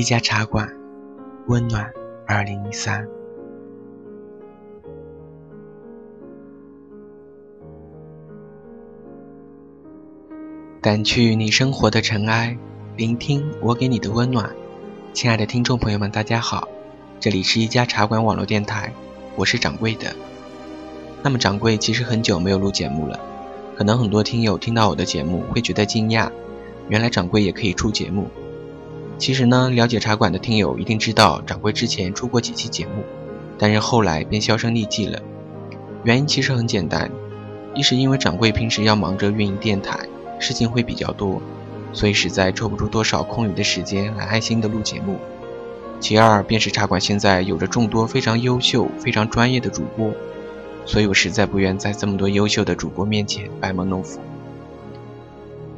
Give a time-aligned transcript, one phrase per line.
[0.00, 0.66] 一家茶馆，
[1.46, 1.92] 温暖
[2.26, 3.06] 二零一三。
[10.80, 12.56] 掸去你生活的尘埃，
[12.96, 14.50] 聆听我给你的温暖。
[15.12, 16.66] 亲爱的听众朋友们，大家好，
[17.20, 18.94] 这里是一家茶馆网络电台，
[19.36, 20.16] 我是掌柜的。
[21.22, 23.20] 那么掌柜其实很久没有录节目了，
[23.76, 26.30] 可能很多听友听到我的节目会觉得惊讶，
[26.88, 28.30] 原来掌柜也可以出节目。
[29.20, 33.04] 其实呢，了解茶馆的听友一定知道，掌柜之前出过几期节目，
[33.58, 35.20] 但是后来便销声匿迹了。
[36.04, 37.10] 原因其实很简单，
[37.74, 40.00] 一是因为掌柜平时要忙着运营电台。
[40.38, 41.42] 事情会比较多，
[41.92, 45.18] 所以实在抽不出多少空余的时间来安心的录节目。
[46.00, 50.10] 其二便是茶馆现在有着众多非常优秀、非常专业的主播，
[50.86, 54.18] 所以我实在不愿在这么多优秀的主播面前班门弄斧。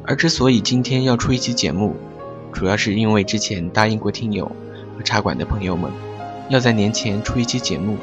[0.05, 1.97] 而之所以今天要出一期节目，
[2.53, 4.45] 主要是因为之前答应过听友
[4.95, 5.91] 和茶馆的朋友们，
[6.49, 7.97] 要在年前出一期节目，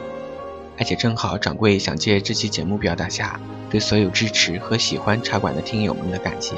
[0.76, 3.40] 而且正好掌柜想借这期节目表达下。
[3.70, 6.56] 对所有支持和喜欢茶馆的听友们的感谢，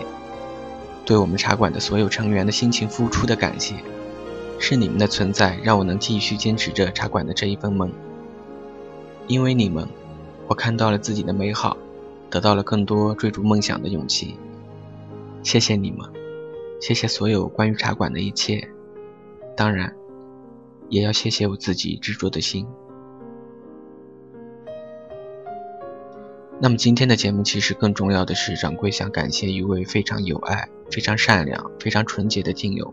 [1.04, 3.74] 对我们茶馆的所有成员的辛勤付出的感谢，
[4.58, 7.92] 是你们的存在让我能继续坚持着茶馆的这一份梦。
[9.27, 9.86] 因为你们，
[10.46, 11.77] 我看到了自己的美好，
[12.30, 14.36] 得到了更多追逐梦想的勇气。
[15.42, 16.08] 谢谢你们，
[16.83, 18.69] 谢谢所有关于茶馆的一切，
[19.56, 19.94] 当然，
[20.89, 22.66] 也要谢谢我自己执着的心。
[26.61, 32.92] 那么今天的节目其实更重要的是，掌柜想感谢一位非常有爱、非常善良、非常纯洁的听友，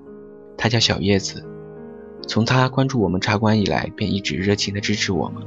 [0.55, 1.43] 他叫小叶子。
[2.27, 5.41] 从他关注我们茶馆以来，便一直热情地支持我们，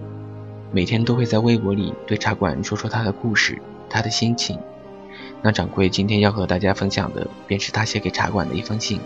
[0.73, 3.57] 每天都会在微博里对茶馆说说他的故事、
[3.89, 4.59] 他的心情。
[5.43, 9.01] 那掌柜今天要和大家分享的，便是他写给茶馆的一封信。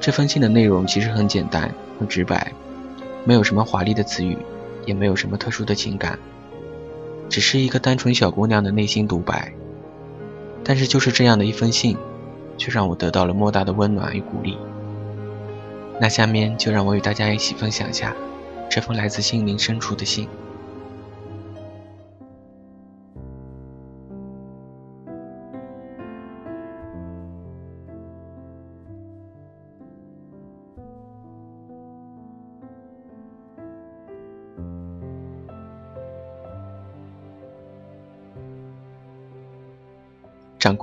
[0.00, 2.52] 这封信的内容其实很简单、很直白，
[3.24, 4.36] 没有什么华丽的词语，
[4.84, 6.18] 也没有什么特殊的情感。
[7.28, 9.52] 只是一个单纯小姑娘的内心独白，
[10.64, 11.96] 但是就是这样的一封信，
[12.56, 14.56] 却让我得到了莫大的温暖与鼓励。
[16.00, 18.14] 那下面就让我与大家一起分享下
[18.70, 20.28] 这封来自心灵深处的信。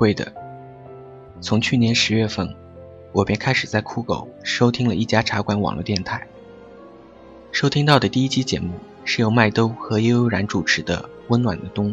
[0.05, 0.31] 会的，
[1.41, 2.55] 从去年十月份，
[3.11, 6.27] 我便开始在酷狗收听了一家茶馆网络电台。
[7.51, 10.97] 收听到的第一期节目是由麦兜和悠悠然主持的
[11.29, 11.91] 《温暖的冬》。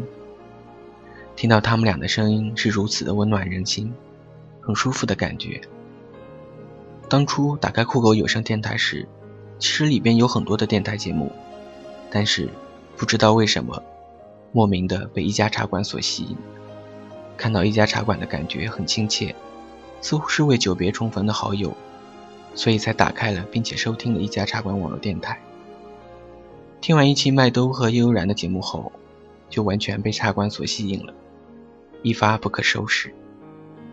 [1.35, 3.91] 听到他们俩的声音是如此的温暖人心，
[4.61, 5.59] 很舒服的感觉。
[7.09, 9.07] 当初打开酷狗有声电台时，
[9.57, 11.31] 其实里边有很多的电台节目，
[12.11, 12.47] 但是
[12.95, 13.81] 不知道为什么，
[14.51, 16.37] 莫名的被一家茶馆所吸引。
[17.37, 19.35] 看到一家茶馆的感觉很亲切，
[20.01, 21.75] 似乎是为久别重逢的好友，
[22.55, 25.39] 所以才打开了并且收听了一家茶馆网络电台。
[26.81, 28.91] 听完一期麦兜和悠悠然的节目后，
[29.49, 31.13] 就完全被茶馆所吸引了，
[32.01, 33.13] 一发不可收拾。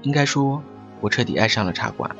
[0.02, 0.62] 应该说，
[1.00, 2.14] 我彻底爱上了茶馆。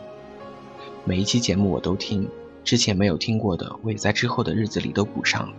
[1.04, 2.28] 每一期节目我都听，
[2.62, 5.52] 之前没有听过的，我也在之后的日子里都补上了。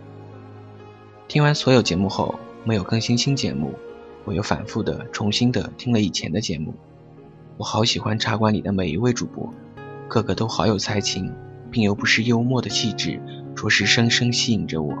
[1.28, 3.74] 听完所有节目后，没有更新新节目。
[4.24, 6.74] 我又反复的、重新的听了以前的节目，
[7.56, 9.52] 我好喜欢茶馆里的每一位主播，
[10.08, 11.32] 个个都好有才情，
[11.70, 13.20] 并又不失幽默的气质，
[13.54, 14.94] 着实深深吸引着我。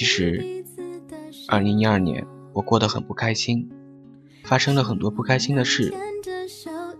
[0.00, 0.64] 其实，
[1.46, 3.68] 二零一二年我过得很不开心，
[4.44, 5.92] 发生了很多不开心的事，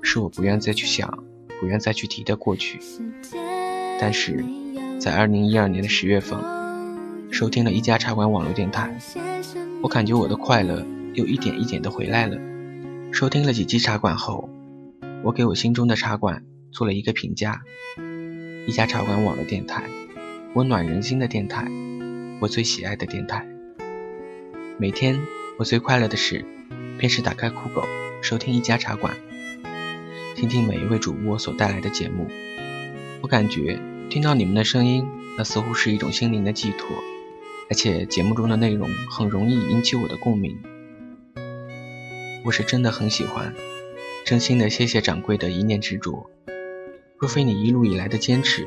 [0.02, 1.24] 是我不愿再去想、
[1.58, 2.78] 不愿再去提的过去。
[3.98, 4.44] 但是
[4.98, 6.38] 在二零一二年的十月份，
[7.30, 8.94] 收听了一家茶馆网络电台，
[9.80, 12.36] 我感觉我的快乐又一点一点的回来了。
[13.12, 14.50] 收听了几期茶馆后，
[15.24, 17.62] 我给我心中的茶馆做了一个评价：
[18.66, 19.88] 一家茶馆网络电台，
[20.52, 21.66] 温暖人心的电台，
[22.40, 23.46] 我最喜爱的电台。
[24.78, 25.20] 每天
[25.58, 26.42] 我最快乐的事，
[26.98, 27.84] 便是打开酷狗，
[28.22, 29.14] 收听一家茶馆，
[30.34, 32.28] 听听每一位主播所带来的节目。
[33.20, 33.78] 我感觉
[34.08, 35.06] 听到你们的声音，
[35.36, 36.88] 那似乎是一种心灵的寄托，
[37.68, 40.58] 而且节目中的内容很容易引起我的共鸣。
[42.46, 43.54] 我是真的很喜欢，
[44.24, 46.30] 真心的谢谢掌柜的一念执着。
[47.18, 48.66] 若非你一路以来的坚持，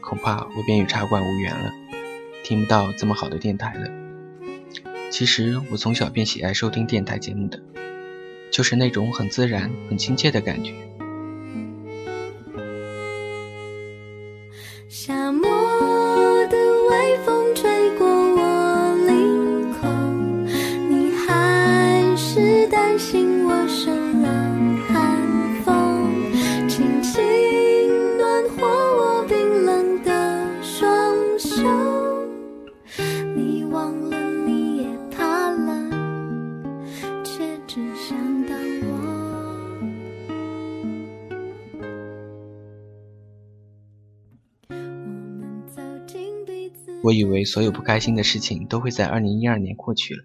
[0.00, 1.72] 恐怕我便与茶馆无缘了，
[2.46, 3.90] 听不到这么好的电台了。
[5.10, 7.60] 其实我从小便喜爱收听电台节目的，
[8.52, 10.72] 就是那种很自然、很亲切的感觉。
[47.06, 50.24] 我以为所有不开心的事情都会在二零一二年过去了，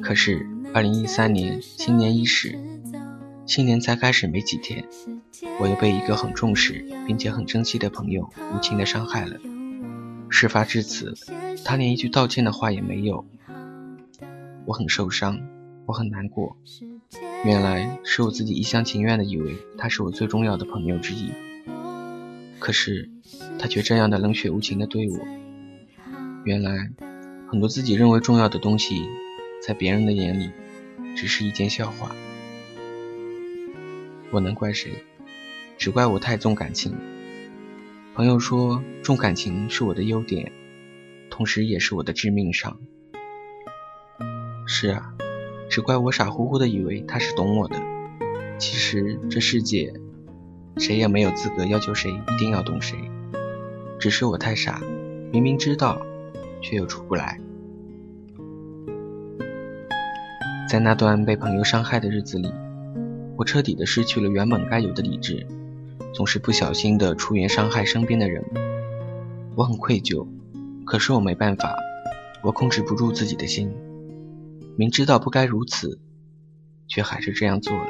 [0.00, 2.58] 可是二零一三年新年伊始，
[3.44, 4.86] 新年才开始没几天，
[5.60, 9.36] 我又被一个很重视并且很珍惜的朋友无情的伤害了。
[10.30, 11.12] 事发至此，
[11.62, 13.26] 他连一句道歉的话也没有，
[14.64, 15.38] 我很受伤，
[15.84, 16.56] 我很难过。
[17.44, 21.32] 原来是我自己一厢情愿的以为他是我最重要的朋友之一，
[22.58, 23.10] 可是
[23.58, 25.18] 他却这样的冷血无情的对我。
[26.44, 26.90] 原来
[27.50, 29.06] 很多自己认为重要的东西，
[29.60, 30.50] 在别人的眼里
[31.16, 32.14] 只是一件笑话。
[34.30, 35.04] 我能怪谁？
[35.76, 36.94] 只怪我太重感情。
[38.14, 40.52] 朋友说重感情是我的优点，
[41.30, 42.78] 同时也是我的致命伤。
[44.66, 45.14] 是啊，
[45.70, 47.80] 只怪我傻乎乎的以为他是懂我的。
[48.58, 49.94] 其实这世界，
[50.76, 52.98] 谁也没有资格要求谁一定要懂谁。
[54.00, 54.80] 只是我太傻，
[55.32, 56.02] 明明知道，
[56.60, 57.40] 却又出不来。
[60.70, 62.52] 在那段被朋友伤害的日子里，
[63.36, 65.46] 我彻底的失去了原本该有的理智，
[66.12, 68.44] 总是不小心的出言伤害身边的人。
[69.54, 70.26] 我很愧疚，
[70.84, 71.74] 可是我没办法，
[72.42, 73.72] 我控制不住自己的心，
[74.76, 75.98] 明知道不该如此，
[76.86, 77.86] 却还是这样做了。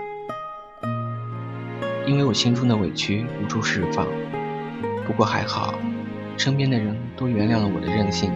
[2.06, 4.06] 因为我心中的委屈无处释放。
[5.04, 5.74] 不过还好，
[6.36, 8.32] 身边的人都原谅了我的任性，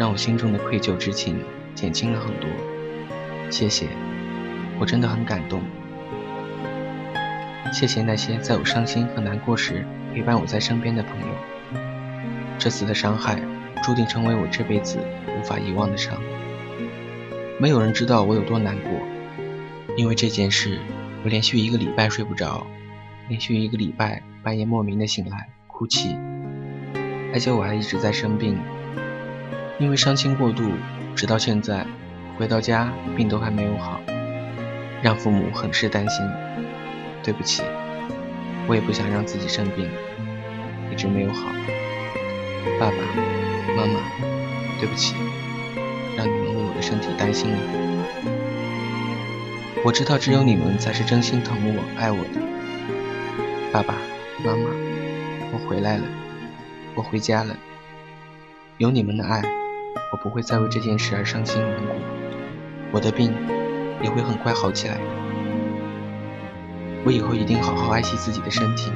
[0.00, 1.38] 让我心中的愧疚之情
[1.74, 2.48] 减轻了很多。
[3.50, 3.86] 谢谢，
[4.78, 5.60] 我真的很感动。
[7.70, 11.26] 谢谢那些在我伤心和难过时陪伴我在身边的朋友。
[12.58, 13.42] 这次的伤害
[13.82, 14.98] 注定成为我这辈子
[15.38, 16.18] 无法遗忘的伤。
[17.58, 18.90] 没有人知道我有多难过，
[19.98, 20.78] 因为这件事，
[21.24, 22.66] 我连续一个礼拜睡不着，
[23.28, 26.16] 连续一个礼拜半夜莫名的醒来哭泣，
[27.34, 28.58] 而且我还一直在生病。
[29.80, 30.70] 因为伤心过度，
[31.16, 31.84] 直到现在。
[32.38, 34.00] 回到家，病都还没有好，
[35.02, 36.26] 让父母很是担心。
[37.22, 37.62] 对不起，
[38.66, 39.90] 我也不想让自己生病，
[40.90, 41.48] 一直没有好。
[42.78, 42.96] 爸爸
[43.76, 44.00] 妈妈，
[44.78, 45.14] 对不起，
[46.16, 47.58] 让你们为我的身体担心了。
[49.84, 52.40] 我知道只有你们才是真心疼我、爱我的。
[53.70, 53.94] 爸爸
[54.42, 54.70] 妈妈，
[55.52, 56.04] 我回来了，
[56.94, 57.54] 我回家了。
[58.78, 59.42] 有你们的爱，
[60.12, 61.94] 我不会再为这件事而伤心难过。
[62.92, 63.32] 我的病
[64.02, 64.98] 也会很快好起来。
[67.04, 68.90] 我以后一定好好爱惜自己的身体，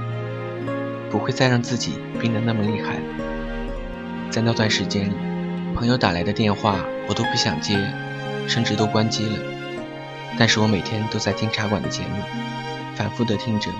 [1.10, 2.96] 不会再让自己病得那么厉害。
[4.30, 5.14] 在那段时间里，
[5.74, 7.78] 朋友打来的电话我都不想接，
[8.46, 9.38] 甚至都关机了。
[10.38, 12.22] 但是我每天都在听茶馆的节目，
[12.96, 13.70] 反复的听着，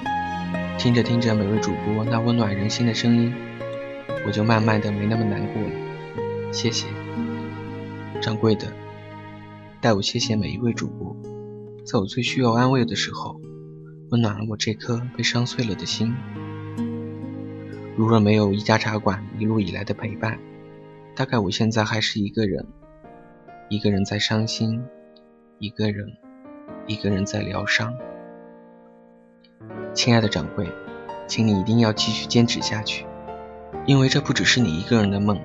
[0.79, 3.35] 听着听着每位主播那温暖人心的声音，
[4.25, 6.53] 我就慢慢的没那么难过了。
[6.53, 6.87] 谢谢，
[8.25, 8.73] 掌柜的。
[9.83, 11.15] 代我谢谢每一位主播，
[11.85, 13.39] 在我最需要安慰的时候，
[14.11, 16.15] 温暖了我这颗被伤碎了的心。
[17.95, 20.39] 如若没有一家茶馆一路以来的陪伴，
[21.15, 22.67] 大概我现在还是一个人，
[23.69, 24.83] 一个人在伤心，
[25.59, 26.11] 一个人，
[26.87, 27.95] 一个人在疗伤。
[29.93, 30.67] 亲爱的掌柜，
[31.27, 33.05] 请你一定要继续坚持下去，
[33.85, 35.39] 因为这不只是你一个人的梦，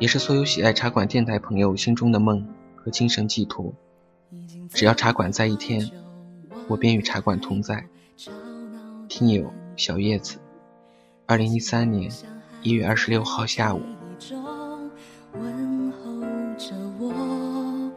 [0.00, 3.72] 也是所有喜爱茶馆电台朋友心中的梦和精神寄托。
[4.70, 5.90] 只要茶馆在一天，
[6.68, 7.84] 我便与茶馆同在。
[9.08, 10.38] 听友小叶子，
[11.26, 12.12] 二零一三年
[12.62, 13.80] 一月二十六号下午。
[17.00, 17.92] 我，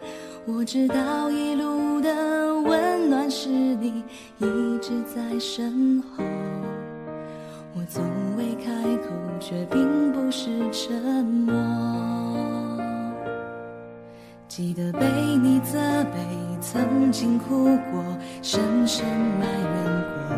[0.48, 4.04] 我知道一路的温暖是你
[4.40, 6.24] 一直在身后。
[7.74, 8.04] 我从
[8.38, 9.66] 未开口，却
[14.62, 15.08] 记得被
[15.42, 15.80] 你责
[16.14, 16.20] 备，
[16.62, 18.04] 曾经哭过，
[18.44, 19.04] 深深
[19.40, 20.38] 埋怨过。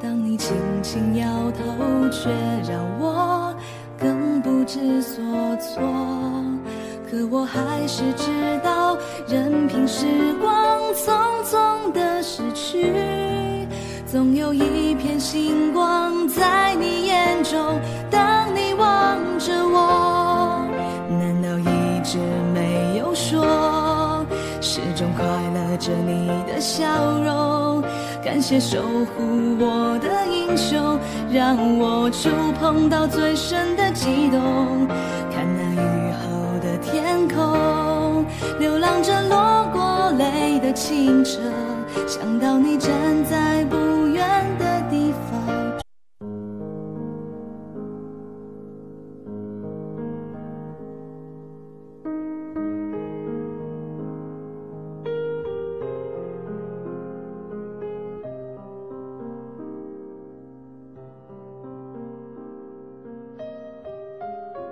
[0.00, 0.54] 当你轻
[0.84, 2.30] 轻摇头，却
[2.70, 3.52] 让我。
[3.98, 5.20] 更不知所
[5.56, 5.82] 措，
[7.10, 8.30] 可我还是知
[8.62, 8.96] 道，
[9.28, 10.06] 任凭时
[10.40, 11.12] 光匆
[11.44, 12.86] 匆的逝去，
[14.06, 15.61] 总有一片星
[26.62, 26.86] 笑
[27.18, 27.82] 容？
[28.24, 30.96] 感谢守护我的英雄，
[31.32, 34.86] 让我触碰到最深的激动。
[35.32, 38.24] 看那雨后的天空，
[38.60, 41.40] 流浪着落过泪的清澈。
[42.06, 42.90] 想到你站
[43.24, 43.76] 在不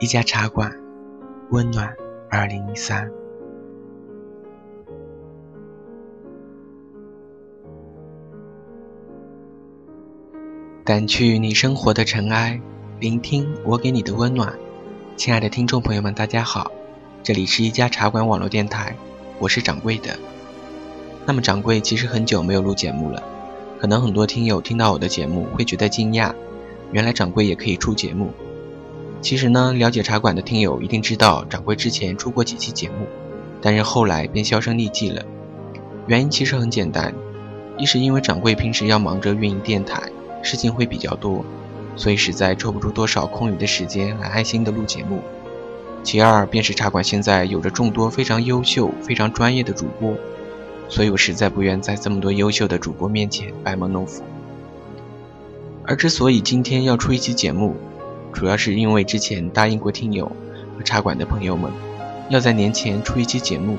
[0.00, 0.74] 一家茶馆，
[1.50, 1.94] 温暖
[2.30, 3.10] 二零一三。
[10.86, 12.58] 掸去你生活的尘埃，
[12.98, 14.58] 聆听我给你的温暖。
[15.16, 16.72] 亲爱的听众朋友们，大家好，
[17.22, 18.96] 这里是一家茶馆网络电台，
[19.38, 20.18] 我是掌柜的。
[21.26, 23.22] 那么掌柜其实很久没有录节目了，
[23.78, 26.32] 可能很多听友听到我的节目会觉得惊讶，
[26.90, 28.32] 原来掌柜也可以出节目。
[29.20, 33.06] 其实呢，了解茶馆的听友一定知道，掌柜之前出过几期节目，
[33.60, 35.22] 但是后来便销声匿迹了。
[36.06, 37.14] 原因其实很简单，
[37.76, 40.02] 一是因为掌柜平时要忙着运营电台，
[40.42, 41.44] 事情会比较多，
[41.96, 45.18] 所以实在抽不出多少空余的时间来安心的录节目；
[46.02, 50.14] 其二便是茶馆现在有着众多非常优秀、非常专业的主播，
[50.88, 54.22] 所以我实在不愿在这么多优秀的主播面前班门弄斧。
[55.84, 57.76] 而之所以今天要出一期节目，
[58.32, 60.30] 主要是因为之前答应过听友
[60.76, 61.70] 和茶馆的朋友们，
[62.28, 63.76] 要在年前出一期节目，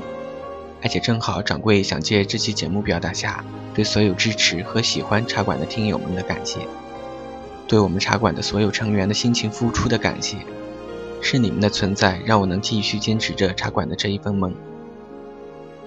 [0.82, 3.44] 而且正好掌柜想借这期节目表达下
[3.74, 6.60] 对所有支持和喜欢茶馆的听友们的感谢，
[7.68, 10.38] 对我们茶馆的所有成员的辛勤付出的感谢，
[11.22, 14.54] 是你们的存在让我能继续坚持着茶馆的这一份梦。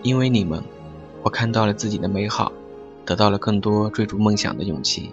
[0.03, 0.63] 因为你们，
[1.23, 2.53] 我看到了自己的美好，
[3.05, 5.11] 得到了更多追逐梦想的勇气。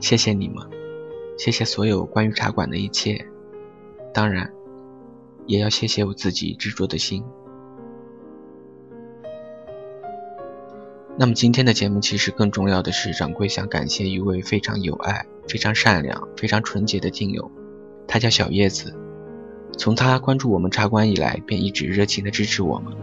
[0.00, 0.75] 谢谢你们。
[1.36, 3.26] 谢谢所有关于茶馆的一切，
[4.14, 4.52] 当然，
[5.46, 7.22] 也要谢谢我自己执着的心。
[11.18, 17.50] 那么今天的节目其实更重要的是，掌柜想感谢一位非常有爱、非常善良、非常纯洁的听友，
[18.06, 18.94] 他叫小叶子。
[19.78, 22.94] 从他关注我们茶馆以来，便一直热情的支持我们，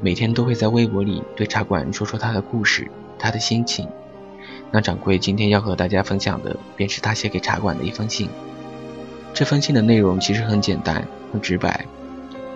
[0.00, 3.86] 每天都会在微博里对茶馆说说他的故事、他的心情。
[4.70, 8.28] 那掌柜今天要和大家分享的，便是他写给茶馆的一封信。
[9.32, 11.86] 这封信的内容其实很简单、很直白，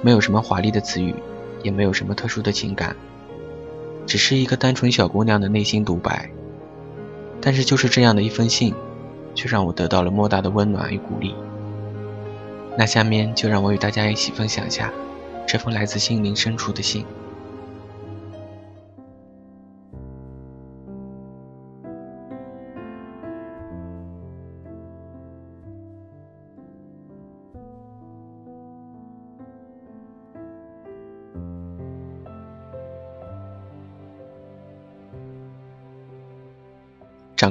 [0.03, 1.15] 没有什么华丽的词语，
[1.63, 2.95] 也没有什么特殊的情感，
[4.07, 6.29] 只是一个单纯小姑娘的内心独白。
[7.41, 8.75] 但是就是这样的一封信，
[9.35, 11.35] 却让我得到了莫大的温暖与鼓励。
[12.77, 14.93] 那下面就让我与大家一起分享下
[15.47, 17.05] 这封来自心灵深处的信。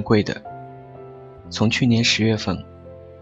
[0.02, 0.42] 贵的，
[1.50, 2.64] 从去年十月份，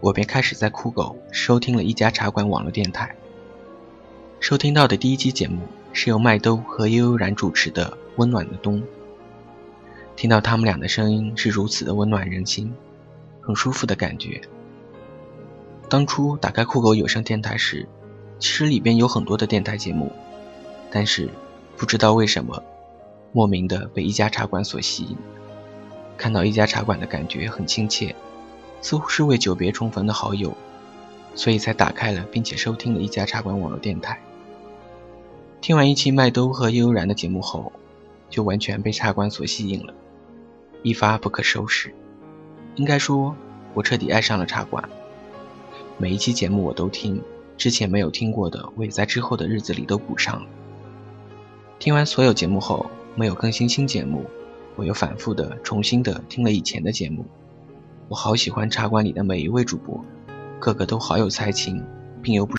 [0.00, 3.14] 我便开始在酷狗收听了一家茶馆网络电台。
[4.38, 5.60] 收听到的第一期节目
[5.92, 8.80] 是由麦兜和悠悠然主持的《温暖的冬》。
[10.16, 12.72] 听到他们俩的声音是如此的温暖人心，
[13.40, 14.40] 很舒服的感觉。
[15.88, 17.88] 当初打开酷狗有声电台时，
[18.38, 20.12] 其实里边有很多的电台节目，
[20.90, 21.28] 但是
[21.76, 22.62] 不知道为什么，
[23.32, 25.16] 莫名的被一家茶馆所吸引。
[26.20, 28.14] 看到一家茶馆的感觉很亲切，
[28.82, 30.54] 似乎是为久别重逢的好友，
[31.34, 34.20] 所以才打开了并且收听了一家茶馆网络电台。
[35.62, 37.72] 听完一期麦兜和悠悠然的节目后，
[38.28, 39.94] 就完全被茶馆所吸引了，
[40.82, 41.94] 一发不可收拾。
[42.76, 43.34] 应该说，
[43.72, 44.86] 我彻底爱上了茶馆。
[45.96, 47.22] 每一期节目我都听，
[47.56, 50.46] 之前没有听过的，我也在之后的日子里都补上了。
[51.78, 54.26] 听完所有节目后，没有更新新节目，
[54.80, 57.22] 我又反复的、重新的听了以前的节目。
[58.08, 60.02] 我好喜欢茶馆里的每一位主播，
[60.58, 61.84] 个个都好有才情，
[62.22, 62.48] 并又不